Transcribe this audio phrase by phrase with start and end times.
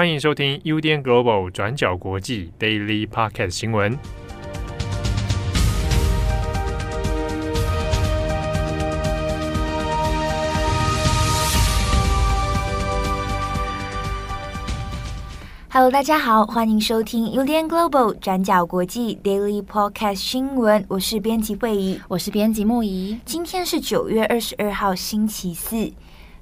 [0.00, 3.98] 欢迎收听 UDN Global 转角国际 Daily Podcast 新闻。
[15.68, 20.82] Hello，大家好，欢迎收听 UDN Global 转角国际 Daily Podcast 新闻。
[20.88, 23.20] 我是编辑惠仪，我是编辑木仪。
[23.26, 25.92] 今天是九月二十二号，星期四。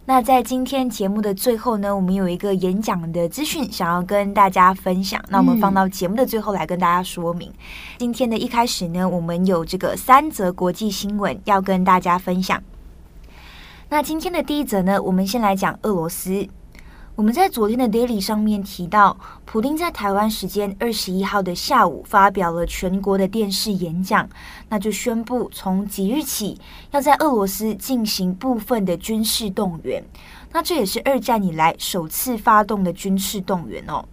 [0.09, 5.23] 那在今天节目的最后呢，我们有一个演讲的资讯想要跟大家分享。
[5.29, 7.53] 那我们放到节目的最后来跟大家说明。
[7.99, 12.59] 今天的一开始呢，我们有这个三则国际新闻要跟大家分享。
[13.91, 16.49] 那今天的第一则呢，我们先来讲俄罗斯。
[17.19, 24.29] 我们在昨天的 Daily 上面提到，普丁在台湾时间二十一号的下午发表了全国的电视演讲，
[24.69, 26.57] 那就宣布从即日起
[26.93, 30.01] 要在俄罗斯进行部分的军事动员。
[30.53, 34.05] 那这也是二战以来首次发动的军事动员哦。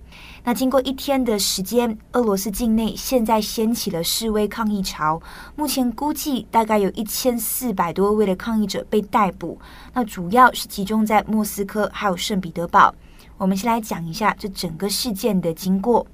[0.47, 5.19] 那经过一天的时间，俄罗斯境内现在掀起了示威抗议潮。
[5.55, 9.59] 目前估计大概有一千四百多位的抗议者被逮捕。
[9.91, 12.93] 那主要是集中在莫斯科还有圣彼得堡。
[13.39, 16.05] 我们先来讲一下这整个事件的经过。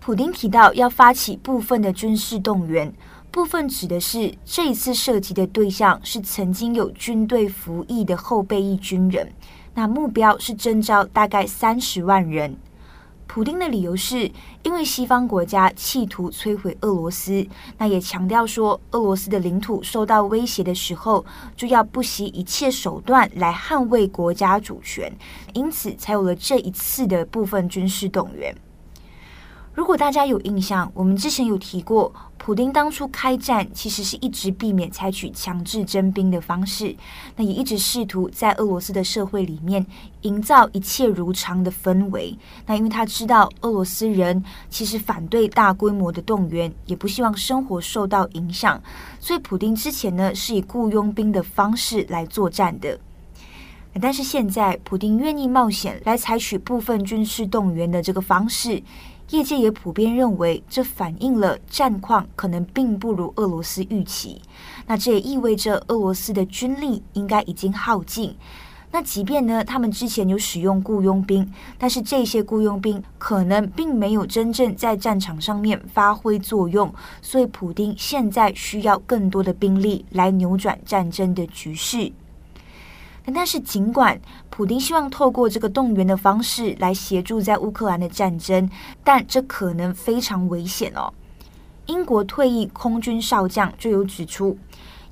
[0.00, 2.92] 普丁提到要发起部分的军事动员，
[3.30, 9.32] 部分指的是这一次涉及的对象是曾经有军队服役的后备役军人。
[9.74, 12.56] 那目标是征召大概三十万人。
[13.26, 14.28] 普丁的理由是
[14.64, 17.46] 因为西方国家企图摧毁俄罗斯，
[17.78, 21.24] 那也强调说，俄罗斯的领土受到威胁的时候，
[21.56, 25.12] 就要不惜一切手段来捍卫国家主权，
[25.54, 28.52] 因此才有了这一次的部分军事动员。
[29.80, 36.94] 如果大家有印象，我们之前有提过，普丁当初开战其实是一直避免采取强制征兵的方式，
[37.34, 39.86] 那也一直试图在俄罗斯的社会里面
[40.20, 42.36] 营造一切如常的氛围。
[42.66, 48.78] 那因为他知道俄罗斯人其实反对大规模的动员，也不希望生活受到影响，
[49.18, 53.00] 所以普丁之前呢是以雇佣兵的方式来作战的。
[53.98, 58.82] 但是现在，普丁愿意冒险来采取部分军事动员的这个方式。
[59.30, 64.42] 业界也普遍认为，这反映了战况可能并不如俄罗斯预期。
[64.86, 68.34] 那这也意味着俄罗斯的军力应该已经耗尽。
[68.92, 71.48] 那即便呢，他们之前有使用雇佣兵，
[71.78, 76.92] 但是这些雇佣兵可能并没有真正在战场上面发挥作用。
[77.22, 82.10] 所以，普丁现在需要更多的兵力来扭转战争的局势。
[83.26, 88.68] 但是，尽管普丁希望透过这个动员的方式来协助在乌克兰的战争，
[89.04, 91.12] 但这可能非常危险哦。
[91.86, 94.58] 英国退役空军少将就有指出，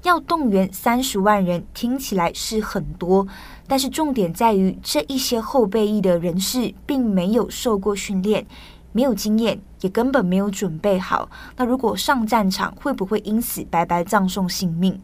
[0.02, 3.26] 要动员三十万人听起来是很多，
[3.66, 8.46] 但是重点在于这一些后备役的人士并没有受过训练，
[8.92, 11.28] 没有经验，也根本没有准备好。
[11.56, 15.00] 那如果上战场，会不会因此白白葬送性命？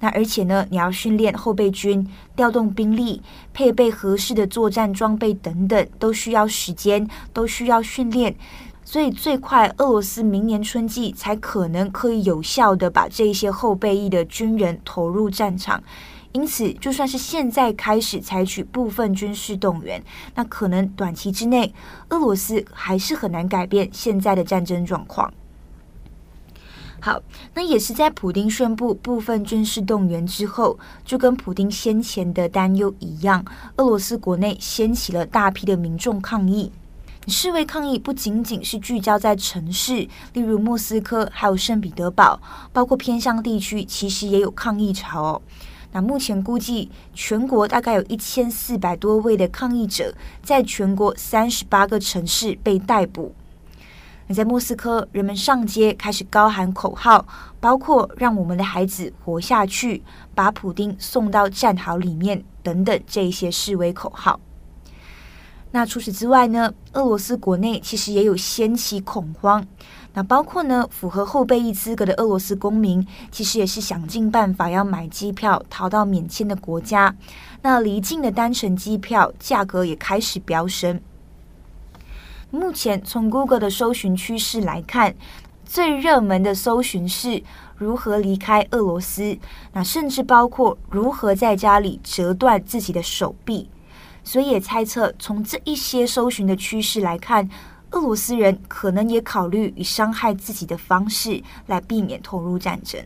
[0.00, 8.36] 那而且呢，你要训练后备军，调动兵力，配备合适的作战装备等等，都需要时间，都需要训练。
[8.84, 15.82] 所以最快俄罗斯明年春季才可能可以有效地把这些后备役的军人投入战场。
[16.32, 20.02] 因此，就算是现在开始采取部分军事动员，
[20.34, 21.72] 那可能短期之内，
[22.10, 25.32] 俄罗斯还是很难改变现在的战争状况。
[27.06, 27.22] 好，
[27.54, 33.44] 那也是在普丁宣布部分军事动员之后，就跟普丁先前的担忧一样，
[33.76, 36.72] 俄罗斯国内掀起了大批的民众抗议。
[37.28, 42.40] 示威抗议不仅仅是聚焦在城市，例如莫斯科，还有圣彼得堡，
[42.72, 45.42] 包括偏乡地区，其实也有抗议潮哦。
[45.92, 50.12] 那目前估计，全国大概有一千四百多位的抗议者，
[50.42, 53.32] 在全国三十八个城市被逮捕。
[54.34, 57.24] 在莫斯科，人们上街开始高喊口号，
[57.60, 60.02] 包括“让我们的孩子活下去”、
[60.34, 64.40] “把普丁送到战壕里面”等等这些示威口号。
[65.70, 69.64] 那除此之外呢，俄罗斯国内其实也有掀起恐慌。
[70.14, 77.14] 那包括呢，符合后备役资格的俄罗斯公民，其实也是想尽办法要买机票逃到免签的国家。
[77.62, 80.98] 那离境的单程机票价格也开始飙升。
[82.50, 85.14] 目前从 Google 的搜寻趋势来看，
[85.64, 87.42] 最热门的搜寻是
[87.76, 89.36] 如何离开俄罗斯，
[89.72, 93.68] 那甚至包括如何在家里折断自己的手臂。
[94.22, 97.48] 所以也猜测，从这一些搜寻的趋势来看，
[97.90, 103.00] 俄罗斯人可能也考虑以伤害自己的方式来避免投入战争。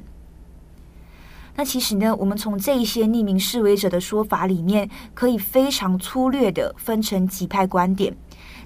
[1.56, 8.16] 那其实呢，我们从这一些匿名示威者的说法里面，可以非常粗略的分成几派观点。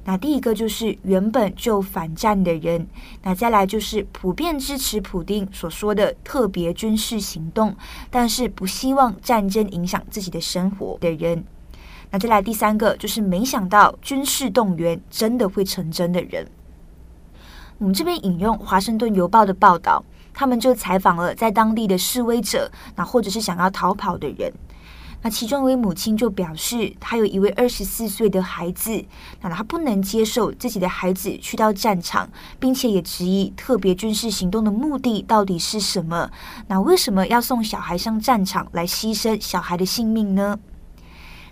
[0.07, 2.87] 那第一个就是原本就反战的人，
[3.23, 7.75] 那再来就是普遍支持普丁所说的特别军事行动，
[8.11, 11.43] 但是不希望战争影响自己的生活的人。
[12.11, 16.47] 那再来第三个就是没想到军事动员真的会成真的人。
[17.79, 24.53] 我们这边引用《华盛顿邮报》的报道，他们就采访了在当地的示威者，那或者是想要逃跑的人。
[25.25, 29.03] 那其中一位母亲就表示，她有一位二十四岁的孩子，
[29.41, 32.29] 那她不能接受自己的孩子去到战场，
[32.61, 36.31] 并且也质疑特别军事行动的目的到底是什么？
[36.69, 40.59] 那为什么要送小孩上战场来牺牲小孩的性命呢？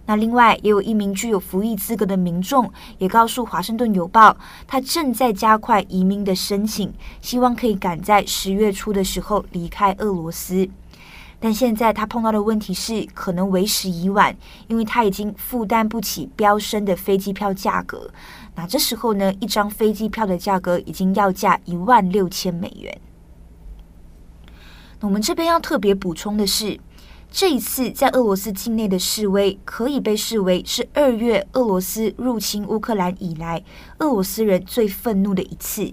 [0.04, 4.30] 那另外也有一名具有服役资格的民众也告诉《华盛顿邮报》，
[4.66, 6.92] 他正在加快移民的申请，
[7.22, 10.68] 希望可以赶在十月初的时候离开俄罗斯。
[11.42, 14.34] 但现在他碰到的问题是，可能为时已晚，
[14.68, 18.08] 因为他已经负担不起飙升的飞机票价格。
[18.54, 23.00] 那这时候呢，一张飞机票的价格已经要价一万六千美元。
[25.00, 26.78] 我们这边要特别补充的是。
[27.34, 33.64] 这一次在俄罗斯境内的示威，可以被视为是二月俄罗斯入侵乌克兰以来，
[34.00, 35.90] 俄罗斯人最愤怒的一次。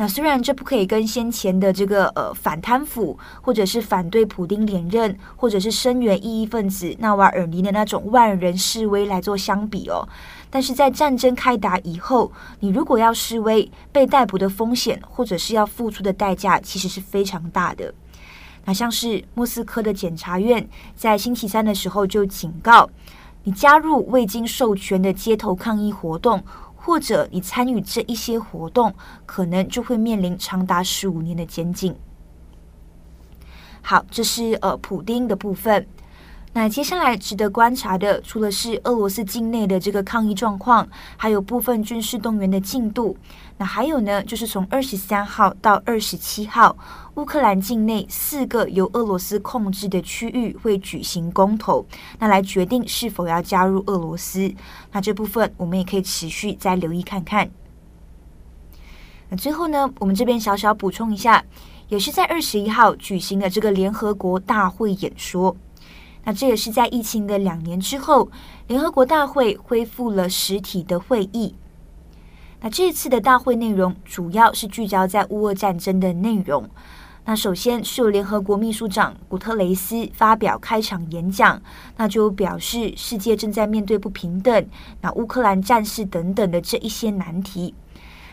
[0.00, 10.08] 那虽然这不可以跟先前的这个呃反贪腐，或者是反对普丁连任，或者是声援异议分子纳瓦尔尼的那种万人示威来做相比哦，
[10.48, 17.92] 但是在战争开打以后，你如果要示威，被逮捕的风险，或者是要付出的代价，其实是非常大的。
[18.64, 22.88] 那像是莫斯科的检察院在星期三的时候就警告，
[23.44, 26.42] 你加入未经授权的街头抗议活动，
[26.82, 28.94] 或者你参与这一些活动，
[29.26, 31.94] 可能就会面临长达十五年的监禁。
[33.82, 35.86] 好，这是呃普丁的部分。
[36.52, 43.16] 那接下来值得观察的，除了是俄罗斯境内的这个抗议状况，还有部分军事动员的进度。
[43.60, 46.74] 那还有呢，就是从二十三号到二十七号，
[47.16, 51.84] 乌克兰境内四个由俄罗斯控制的区域会举行公投，
[52.18, 54.50] 那来决定是否要加入俄罗斯。
[54.92, 57.50] 那这部分我们也可以持续再留意看看。
[59.28, 61.44] 那最后呢，我们这边小小补充一下，
[61.88, 65.54] 也是在二十一号举行的这个联合国大会演说。
[66.24, 68.30] 那这也是在疫情的两年之后，
[68.68, 71.54] 联合国大会恢复了实体的会议。
[72.60, 76.68] 那这次的大会内容主要是聚焦在乌俄战争的内容。
[77.24, 81.60] 那首先是由联合国秘书长古特雷斯发表开场演讲，
[81.96, 84.66] 那就表示世界正在面对不平等、
[85.00, 87.74] 那乌克兰战事等等的这一些难题。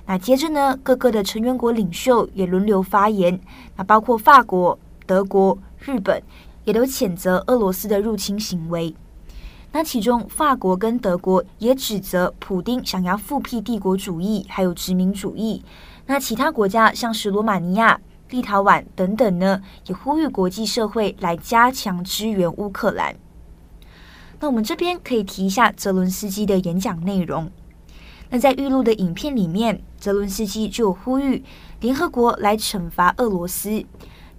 [0.06, 3.40] 那接着呢，各个的成员国领袖也轮流发言，
[3.76, 6.22] 那包括法国、德国、日本。
[6.68, 8.94] 也都谴责俄罗斯的入侵行为。
[9.72, 15.64] 那其中，法国跟德国也指责普丁想要复辟帝国主义，还有殖民主义。
[16.08, 18.00] 那其他国家像是罗马尼亚、
[18.30, 23.16] 立陶宛等等呢，也呼吁国际社会来加强支援乌克兰。
[24.40, 27.52] 那我们这边可以提一下泽伦斯基的演讲内容。
[28.30, 31.44] 那在预录的影片里面，泽伦斯基就呼吁
[31.82, 33.86] 联合国来惩罚俄罗斯。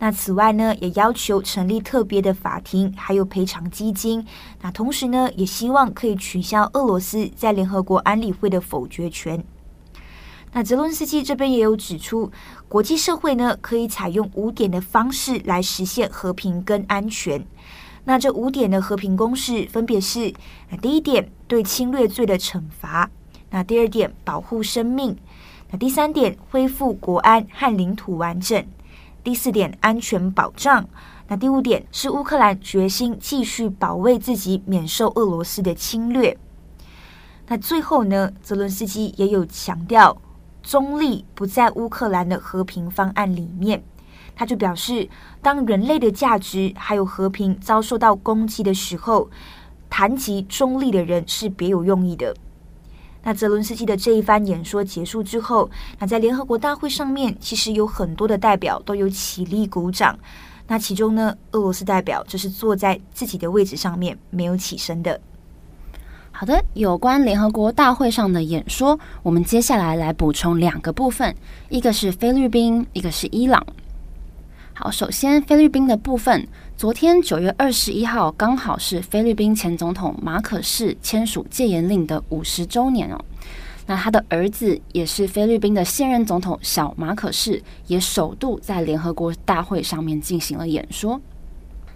[0.01, 4.25] 那此外呢，也要求成立特别的法庭，还有赔偿基金。
[4.63, 9.43] 那同时呢，也希望可以取消俄罗斯在联合国安理会的否决权。
[10.53, 12.31] 那泽伦斯基这边也有指出，
[12.69, 17.45] 国际社会呢可以采用五点的方式来实现和平跟安全。
[18.05, 20.33] 那这五点的和平公式分别是：
[20.71, 23.11] 那第一点，对侵略罪的惩罚；
[23.51, 25.15] 那第二点，保护生命；
[25.71, 28.65] 那第三点，恢复国安和领土完整。
[29.29, 30.89] 第四点，安全保障。
[31.27, 36.35] 那第五点是乌克兰决心继续保卫自己，免受俄罗斯的侵略。
[37.47, 40.17] 那最后呢，泽伦斯基也有强调，
[40.63, 43.85] 中立不在乌克兰的和平方案里面。
[44.35, 45.07] 他就表示，
[45.43, 49.29] 当人类的价值还有和平遭受到攻击的时候，
[49.91, 52.35] 谈及中立的人是别有用意的。
[53.29, 60.19] 那泽伦斯基的这一番演说结束之后，那在联合国大会上面，其实有很多的代表都有起立鼓掌。
[60.67, 65.21] 那其中呢，俄罗斯代表就是坐在自己的位置上面没有起身的。
[66.31, 71.37] 好的，有关联合国大会上的演说，我们接下来来补充两个部分，
[71.69, 73.63] 一个是菲律宾，一个是伊朗。
[74.73, 83.19] 好，首先菲律宾的部分，昨天九月二十一号刚好是菲律宾前总统马可仕签署戒严令的五十周年哦。
[83.85, 91.21] 那他的儿子也是菲律宾的现任总统小马可仕，也首度在联合国大会上面进行了演说。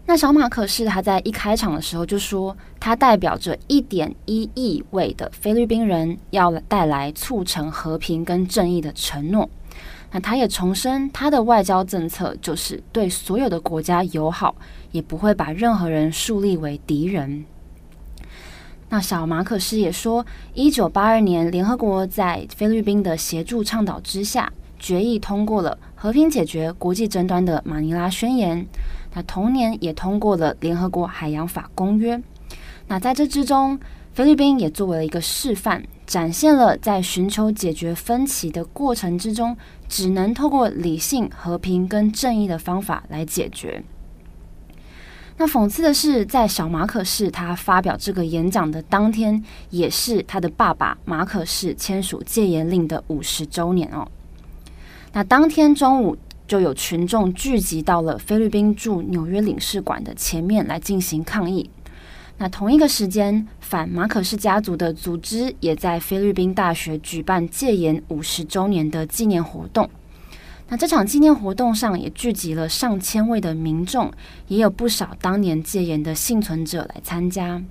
[0.04, 9.48] 那小马可仕他在一开场的时候就说，他代表着一点一亿位的菲律宾人，要带来促成和平跟正义的承诺。
[10.12, 14.54] 那他也重申，他的外交政策就是对所有的国家友好，
[14.90, 17.44] 也不会把任何人树立为敌人。
[18.90, 28.66] 那小马可斯也说，一九八二年，联合国在菲律宾的协助倡导之下，决议通过了和平解决国际争端的马尼拉宣言。
[29.14, 32.22] 那同年也通过了联合国海洋法公约。
[32.86, 33.80] 那在这之中，
[34.14, 39.56] 菲律宾也作为了一个示范，展现了在寻求解决分歧的过程之中，
[39.88, 43.82] 只能透过理性、和平跟正义的方法来解决。
[45.38, 54.06] 那讽刺的是，在小马可仕他发表这个演讲的当天，也是他的爸爸马可仕签署戒严令的五十周年哦。
[55.14, 56.14] 那当天中午，
[56.46, 61.70] 就有群众聚集到了菲律宾驻纽约领事馆的前面来进行抗议。
[62.38, 69.88] 那同一个时间，反马可仕家族的组织也在菲律宾大学举办戒严五十周年的纪念活动。
[70.68, 74.12] 那这场纪念活动上也聚集了上千位的民众，
[74.48, 77.62] 也有不少当年戒严的幸存者来参加。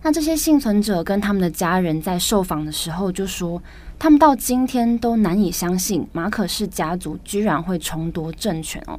[0.00, 3.62] 那这些幸存者跟他们的家人在受访的时候就说，
[3.98, 8.98] 他们到今天都难以相信马可仕家族居然会重夺政权哦。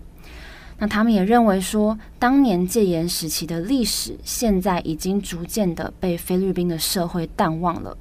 [0.77, 7.97] 那他们也认为说，当年戒严时期的历史现在已经逐渐的被菲律宾的社会淡忘了，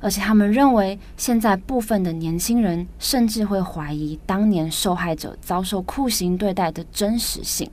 [0.00, 7.70] 而且他们认为现在部分的年轻人甚至会怀疑当年受害者遭受酷刑对待的真实性。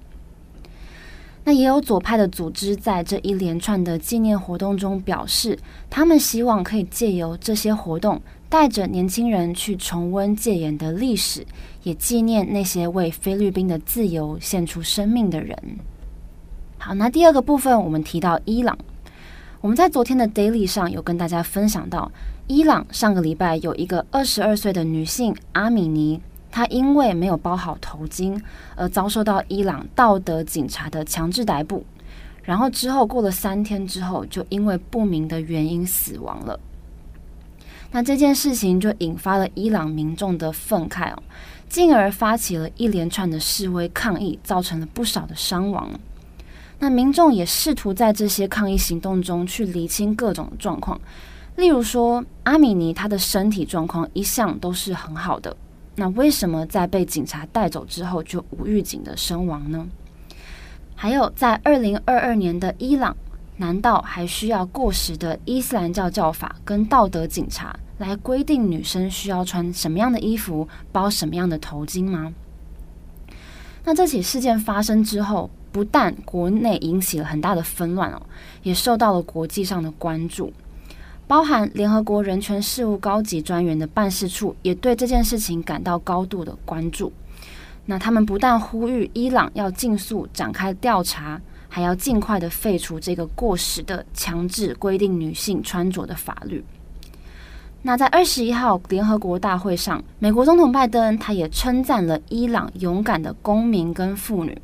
[1.47, 5.57] 那也有左派的组织在这一连串的纪念活动中表示，
[5.91, 11.45] 他们希望可以借由这些活动，带着年轻人去重温戒严的历史，
[11.83, 15.57] 也纪念那些为菲律宾的自由献出生命的人。
[16.77, 18.77] 好，那第二个部分我们提到伊朗，
[19.61, 22.11] 我们在昨天的 Daily 上有跟大家分享到，
[22.47, 26.21] 伊朗上个礼拜有一个二十二岁的女性阿米尼。
[26.51, 28.39] 她因为没有包好头巾，
[28.77, 31.83] 而遭受到伊朗道德警察的强制逮捕，
[32.43, 36.57] 然后之后过了三天之后，就因为不明的原因死亡了。
[37.95, 41.23] 那这件事情就引发了伊朗民众的愤慨哦，
[41.69, 45.89] 进而发起了一连串的示威抗议，造成了不少的伤亡。
[46.79, 50.99] 那民众也试图在这些抗议行动中去厘清各种状况，
[51.55, 55.55] 例如说，阿米尼他的身体状况一向都是很好的。
[55.95, 59.87] 那为什么在被警察带走之后就无预警的身亡呢？
[60.95, 63.15] 还有，在二零二二年的伊朗，
[63.55, 72.33] 难道还需要过时的伊斯兰教教法跟道德警察来规定女生需要穿什么样的衣服、包什么样的头巾吗？
[73.83, 78.21] 那这起事件发生之后，不但国内引起了很大的纷乱哦，
[78.63, 80.51] 也受到了国际上的关注。
[81.27, 87.11] 包含联合国人权事务高级专员的办事处也对这件事情感到高度的关注。
[87.85, 96.63] 那他们不但呼吁伊朗要尽速展开调查，还要尽快的废除这个过时的强制规定女性穿着的法律。
[97.87, 104.59] 那在二十一号联合国大会上，美国总统拜登他也称赞了伊朗勇敢的公民跟妇女。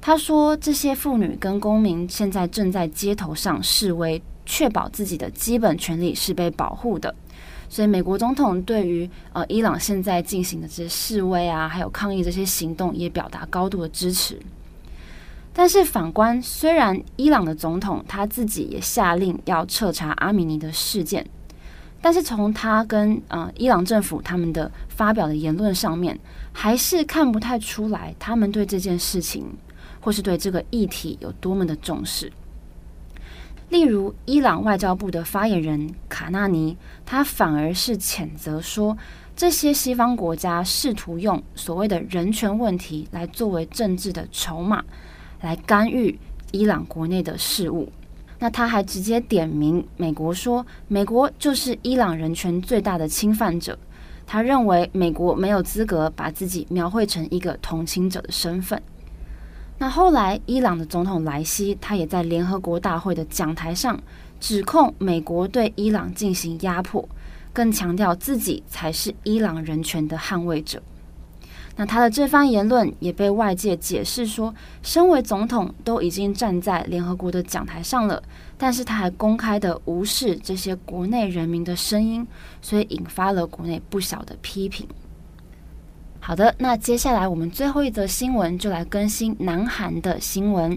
[0.00, 4.20] 他说，这些妇女跟公民现在正在街头上示威。
[4.50, 7.14] 确保自己的基本权利是被保护的，
[7.68, 14.40] 所以美国总统对于呃伊朗现在进行的这些示威啊，还有抗议这些行动，也表达高度的支持。
[15.52, 21.26] 但是反观，虽然伊朗的总统他自己也下令要彻查阿米尼的事件，
[22.00, 26.18] 但是从他跟呃伊朗政府他们的发表的言论上面，
[26.52, 29.46] 还是看不太出来他们对这件事情
[30.00, 32.32] 或是对这个议题有多么的重视。
[33.68, 38.96] 例如，伊朗外交部的发言人卡纳尼，他反而是谴责说，
[39.36, 44.82] 这些西方国家试图用所谓的人权问题来作为政治的筹码，
[45.42, 46.18] 来干预
[46.50, 47.92] 伊朗国内的事务。
[48.38, 53.78] 那他还直接点名美国说，美国就是伊朗人权最大的侵犯者。
[54.26, 58.80] 他认为美国没有资格把自己描绘成一个同情者的身份。
[59.78, 63.98] 那后来，伊朗的总统莱西他也在联合国大会的讲台上
[64.38, 67.08] 指控美国对伊朗进行压迫，
[67.52, 70.82] 更强调自己才是伊朗人权的捍卫者。
[71.80, 78.20] 那他的这番言论也被外界解释说，身为总统都已经站在联合国的讲台上了，
[78.56, 82.26] 但是他还公开的无视这些国内人民的声音，
[82.60, 84.88] 所以引发了国内不小的批评。
[86.18, 90.76] 好的，那接下来我们最后一则新闻就来更新南韩的新闻。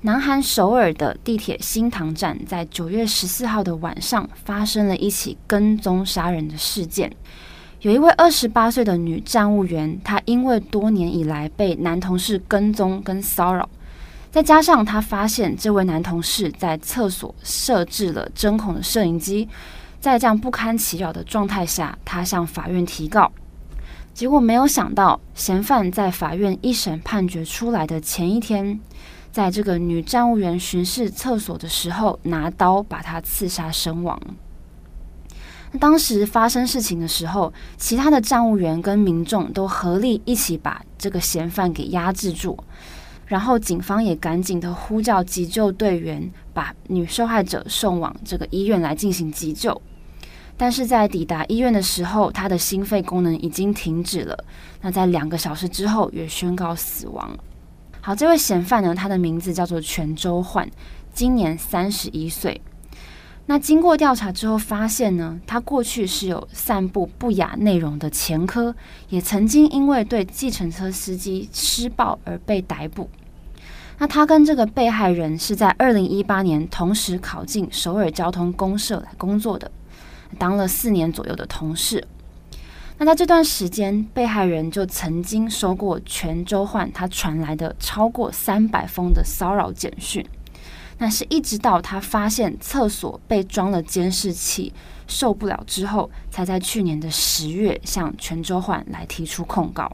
[0.00, 7.14] 南韩首尔的地铁新塘站在九月十四号的晚上发生了一起跟踪杀人的事件。
[7.82, 13.68] 有一位二十八岁的女站务员，她因为多年以来被男同事跟踪跟骚扰，
[14.30, 19.48] 再加上她发现这位男同事在厕所设置了针孔的摄影机，
[19.98, 23.32] 在这样不堪其扰的状态下，她向法院提告。
[24.14, 28.78] 结果没有想到，嫌犯在法院一审判决出来的前一天，
[29.32, 34.16] 在这个女站务员巡视厕所的时候，拿刀把她刺杀身亡。
[35.80, 42.58] 当时发生事情的时候，其他的站务员跟民众都合力一起把这个嫌犯给压制住，
[43.26, 49.80] 然后警方也赶紧的呼叫急救队员，把女受害者送往这个医院来进行急救。
[50.58, 54.44] 但是在抵达医院的时候，他的心肺功能已经停止了。
[54.82, 57.36] 那在两个小时之后，也宣告死亡。
[58.02, 60.70] 好，这位嫌犯呢，他的名字叫做全周焕，
[61.14, 62.60] 今年三十一岁。
[63.46, 68.74] 那经过调查之后发现呢，他过去是有散布不雅内容的前科，
[69.08, 73.10] 也曾经因为对计程车司机施暴而被逮捕。
[73.98, 79.70] 那他跟这个被害人是在二零一八年同时考进首尔交通公社来工作的。
[80.38, 82.02] 当了四年左右的同事，
[82.98, 90.24] 那在这段时间，被害人就曾经收过全州焕他传来的超过三百封的骚扰简讯。
[91.02, 94.72] 那是一直到他发现厕所被装了监视器，
[95.08, 99.90] 受不了之后，才在去年的十月向泉州焕来提出控告。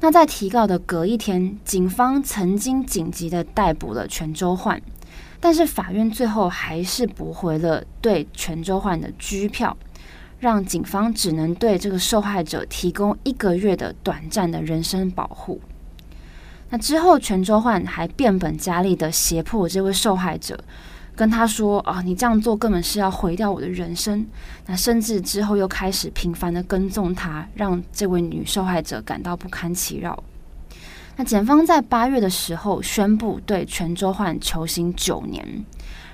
[0.00, 4.82] 那在提告的隔一天，警方曾经紧急的逮捕了泉州焕。
[5.40, 9.74] 但是法院最后还是驳回了对泉州焕的拘票，
[10.38, 15.58] 让警方只能对这个受害者提供一个月的短暂的人身保护。
[16.74, 20.58] 那之后，全周焕还变本加厉的胁迫这位受害者，
[21.14, 24.26] 跟他说：“啊，你这样做根本是要毁掉我的人生。”
[24.66, 30.20] 那甚至之后又开始频繁的跟踪他，让这位女受害者感到不堪其扰。
[31.14, 35.64] 那检方在八月的时候宣布对全周焕求刑九年，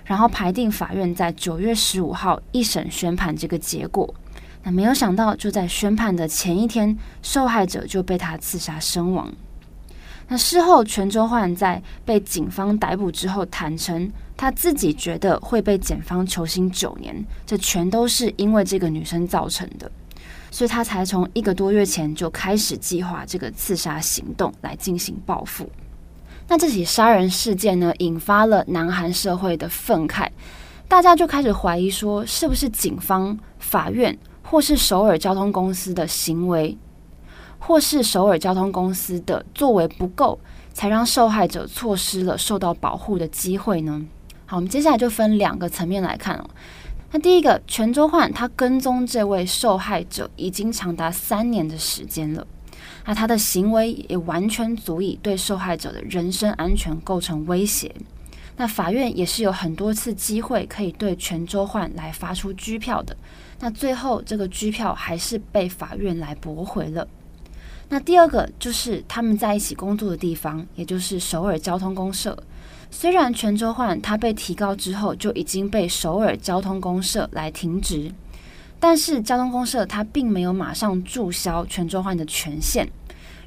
[0.05, 4.15] 然后排定法院在九月十五号一审宣判这个结果。
[4.63, 9.33] 那没有想到，就在宣判的前一天，受害者就被他刺杀身亡。
[10.33, 17.13] 那事后，全周焕在被警方逮捕之后坦承，他自己觉得会被检方求刑九年，
[17.45, 19.91] 这全都是因为这个女生造成的。
[20.53, 25.69] 所以他才从一个多月前就开始计划这个刺杀行动来进行报复。
[26.47, 30.29] 那这起杀人事件呢，引发了南韩社会的愤慨，
[30.87, 36.79] 大家就开始怀疑说，是不是警方、法院或是首尔交通公司的行为，
[37.61, 40.37] 或是首尔交通公司的作为不够，
[40.73, 44.05] 才让受害者错失了受到保护的机会呢？
[44.47, 46.51] 好，我们接下来就分两个层面来看哦。
[47.13, 52.47] 那第一个，全周焕他跟踪这位受害者已经长达三年的时间了，
[53.05, 57.95] 那他的行为也完全足以对受害者的人身安全构成威胁。
[58.57, 63.17] 那法院也是有很多次机会可以对全周焕来发出拘票的，
[63.59, 67.07] 那最后这个拘票还是被法院来驳回了。
[67.93, 72.39] 那第二个就是他们在一起工作的地方，也就是首尔交通公社。
[72.89, 78.13] 虽然全周焕他被提高之后就已经被首尔交通公社来停职，
[78.79, 82.89] 但是交通公社他并没有马上注销全周焕的权限，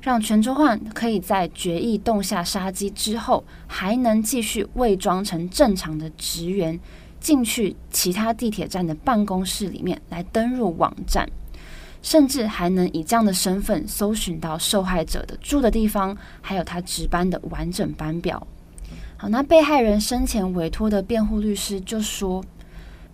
[0.01, 6.77] 让全周焕可以在决议动下杀机之后，还能继续伪装成正常的职员
[7.21, 11.29] 进去其他地铁站的办公室里面来登入网站，
[12.03, 18.45] 甚至还能以这样的身份搜寻到受害者的住的地方，还有他值班的完整班表。
[19.17, 22.43] 好，那被害人生前委托的辩护律师就说，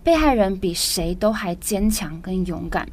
[0.02, 2.86] 被害人比谁都还坚强跟勇敢。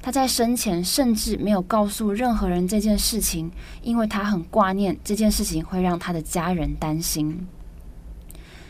[0.00, 3.50] 他在生前甚至没有告诉任何人这件事情，
[3.82, 7.46] 因为他很挂念这件事情会让他的家人担心。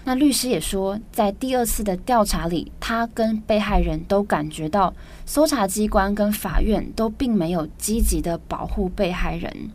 [0.04, 4.92] 那律师也说，在第二次的调查里，他跟被害人都感觉到，
[5.24, 9.70] 搜查机关跟法院都并没有积极的保护被害人。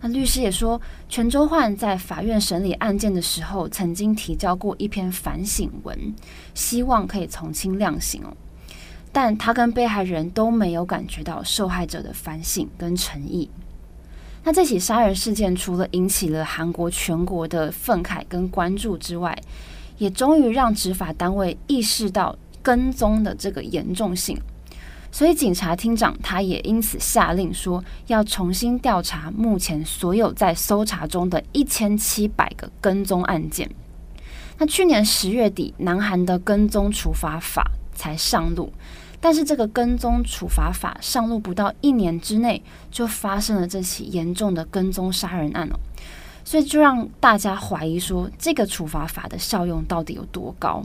[0.00, 6.14] 那律师也说，全周焕在法院审理案件的时候，曾经提交过一篇反省文，
[6.54, 8.34] 希望可以从轻量刑哦。
[9.12, 13.50] 但他跟被害人都没有感觉到受害者的反省跟诚意。
[14.44, 19.36] 那这起杀人事件除了引起了韩国全国的愤慨跟关注之外，
[19.98, 24.40] 也终于让执法单位意识到跟踪的这个严重性。
[25.10, 33.68] 所以警察厅长他也因此下令说，要重新调查目前所有在搜查中的一千七百个跟踪案件。
[34.58, 38.72] 那去年十月底，南韩的跟踪处罚法才上路，
[39.20, 45.74] 但是这个跟踪处罚法上路不到一年之内，就发生了这起严重的跟踪杀人案哦，
[46.44, 50.82] 所以就让大家怀疑说，这个处罚法的效用到底有多高？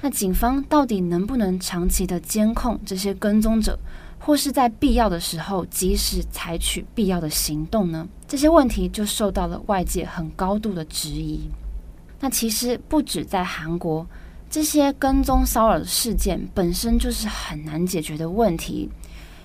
[0.00, 3.78] 那警方到底能不能长期的监控这些跟踪者，
[4.18, 8.08] 或是在必要的时候及时采取必要的行动呢？
[8.26, 11.40] 这些问题就受到了外界很高度的质疑。
[12.20, 14.06] 那其实不止在韩国，
[14.50, 18.90] 这些跟踪骚扰的事件本身就是很难解决的问题，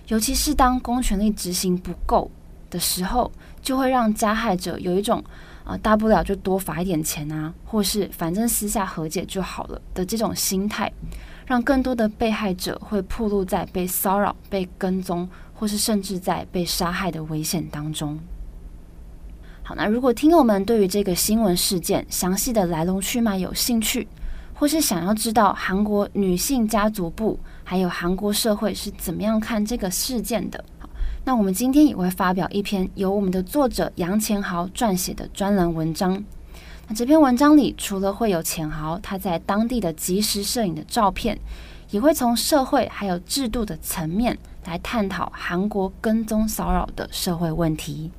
[0.08, 2.30] 尤其是当公权力执行不够
[2.70, 5.24] 的时候，就会让加害者有一种。
[5.66, 10.94] 啊，大不了就多罚一点钱啊，或是反正私下和解就好了的这种心态，
[11.48, 18.16] 让更多的被害者会暴露在被骚扰、被跟踪，或是甚至在被杀害的危险当中。
[19.64, 24.08] 好，那如果听友们对于这个新闻事件详细的来龙去脉有兴趣，
[24.56, 30.64] 或是想要知道韩国女性家族部还有韩国社会是怎么样看这个事件的。
[30.80, 30.90] 好
[31.26, 36.24] 那我们今天也会发表一篇由我们的作者杨钱豪撰写的专栏文章。
[36.88, 41.38] 那这篇文章里，除了会有钱豪他在当地的即时摄影的照片，
[41.90, 48.10] 也会从社会还有制度的层面来探讨韩国跟踪骚扰的社会问题。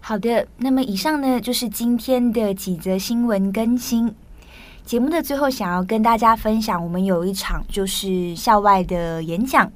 [0.00, 4.12] 好的，那么以上呢就是今天的几则新闻更新。
[4.90, 9.70] 节目的最后，想要跟大家分享，我们有一场就是校外的演讲。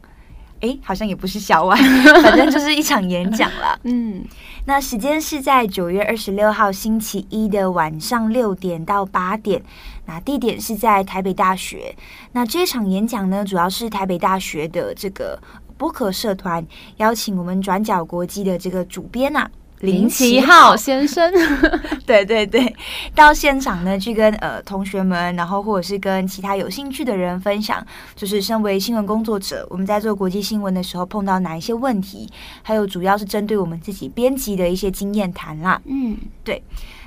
[0.59, 1.77] 诶，好像也不是校外，
[2.21, 3.79] 反正就是一场演讲了。
[3.85, 4.25] 嗯，
[4.65, 9.63] 那时间是在九月二十六号星期一的晚上六点到八点。
[10.05, 11.95] 那地点是在台北大学。
[12.33, 15.41] 那这场演讲呢，主要是台北大学的这个
[15.79, 19.49] 播客社团邀请我们转角国际的这个主编啊。
[19.85, 21.33] 林奇浩先生，
[22.07, 22.75] 对对对，
[23.15, 27.85] 到现场呢去跟呃同学们，然后或者是跟其他有兴趣的人分享，
[28.17, 32.29] 就是身为新闻工作者，我们在做国际新闻的时候碰到哪一些问题，
[32.63, 35.81] 还有主要是针对我们自己编辑的一些经验谈啦。
[35.85, 36.63] 嗯，对。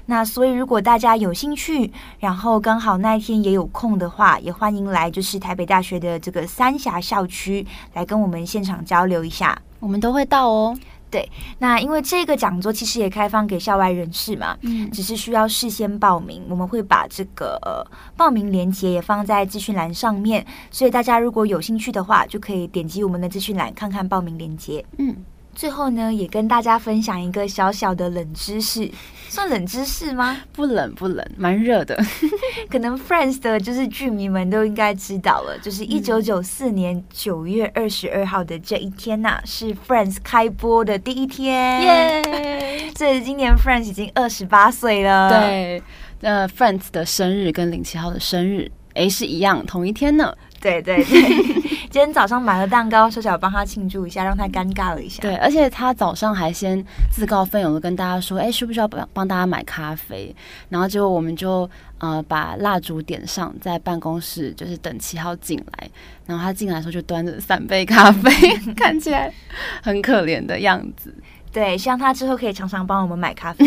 [0.10, 10.78] 那所以如果大家有兴趣，然后刚好那一天也有空的话，也欢迎来就是台北大学的这个三峡校区来跟我们现场交流一下，我们都会到哦。
[11.10, 17.86] 对，那因为这个讲座其实也开放给校外人士嘛，嗯，只是需要事先报名，我们会把这个呃
[18.18, 25.16] 报名链接也放在资讯栏上面，所以大家如果有兴趣的话，就可以点击我们的资讯栏看看报名链接，嗯。
[25.58, 28.88] 最后呢，也跟大家分享一个小小的冷知识，
[29.28, 30.38] 算冷知识吗？
[30.54, 31.98] 不冷不冷，蛮热的。
[32.70, 41.82] 可能 Friends 的就是剧迷们都应该知道了，就是一九九四年九月二十二号的这一天呐、啊，是 Friends 开播的第一天。
[41.82, 45.30] 耶 以今年 Friends 已经二十八岁了。
[45.32, 45.82] 对，
[46.20, 50.32] 那 Friends 的生日跟林七号的生日，哎，是一样，同一天呢。
[50.60, 51.57] 对对对，
[51.90, 55.22] 今天早上买了蛋糕，小小帮他庆祝一下，让他尴尬了一下。
[55.22, 60.36] 对，而且他早上还先自告奋勇的跟大家说：“哎，需不需要帮帮大家买咖啡？”
[60.70, 61.70] 然后结果我们就
[62.00, 65.90] 呃把蜡烛点上，在办公室就是等七号进来。
[66.26, 68.32] 然后他进来的时候就端着三杯咖啡，
[68.76, 69.34] 看起来
[69.82, 71.16] 很可怜的样子。
[71.54, 73.66] 对，希望他之后可以常常帮我们买咖啡，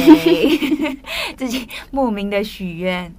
[1.36, 3.12] 自己莫名的许愿。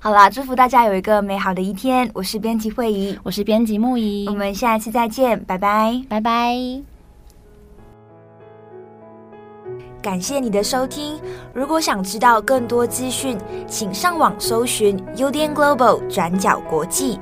[0.00, 2.08] 好啦，祝福大家有一个美好的一天。
[2.14, 6.54] 我是编辑惠仪，我是编辑木仪，我们下一次再见，拜拜，拜拜。
[10.00, 11.18] 感谢你的收听。
[11.52, 17.18] 如果想知道更多资讯，请上网搜寻 UDN Global 转角国际。